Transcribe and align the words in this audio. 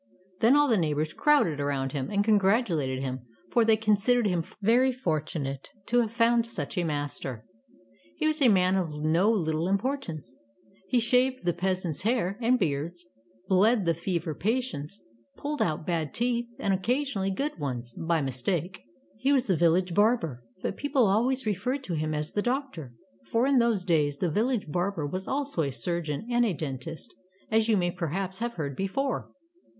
Then 0.39 0.55
all 0.55 0.67
the 0.67 0.79
neighbors 0.79 1.13
crowded 1.13 1.59
around 1.59 1.91
him, 1.91 2.09
and 2.09 2.23
congratulated 2.23 3.03
him, 3.03 3.19
for 3.51 3.63
they 3.63 3.77
con 3.77 3.93
sidered 3.93 4.25
him 4.27 4.43
very 4.59 4.91
fortunate 4.91 5.69
to 5.85 5.99
have 6.01 6.11
found 6.11 6.47
such 6.47 6.75
a 6.75 6.83
master. 6.83 7.45
He 8.17 8.25
was 8.25 8.41
a 8.41 8.47
man 8.47 8.75
of 8.77 8.89
no 8.89 9.29
little 9.29 9.67
importance. 9.67 10.33
He 10.87 10.99
shaved 10.99 11.45
the 11.45 11.53
peasants' 11.53 12.01
hair 12.01 12.39
and 12.41 12.57
beards, 12.57 13.05
bled 13.47 13.85
the 13.85 13.93
fever 13.93 14.33
patients, 14.33 15.05
pulled 15.37 15.61
out 15.61 15.85
bad 15.85 16.15
teeth, 16.15 16.47
and 16.57 16.73
occasionally 16.73 17.29
good 17.29 17.59
ones, 17.59 17.93
by 17.93 18.23
mistake. 18.23 18.81
He 19.19 19.31
was 19.31 19.45
the 19.45 19.55
village 19.55 19.93
barber, 19.93 20.43
but 20.63 20.77
people 20.77 21.05
always 21.05 21.45
referred 21.45 21.83
to 21.83 21.93
him 21.93 22.15
as 22.15 22.31
the 22.31 22.41
doctor, 22.41 22.95
for 23.27 23.45
in 23.45 23.59
those 23.59 23.85
days 23.85 24.17
the 24.17 24.31
village 24.31 24.65
barber 24.67 25.05
was 25.05 25.27
also 25.27 25.61
a 25.61 25.69
surgeon 25.71 26.25
and 26.31 26.43
a 26.43 26.53
dentist, 26.53 27.13
as 27.51 27.69
you 27.69 27.77
may 27.77 27.91
perhaps 27.91 28.39
have 28.39 28.53
heard 28.53 28.75
before. 28.75 29.29